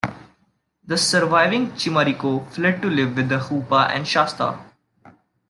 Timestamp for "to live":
2.81-3.15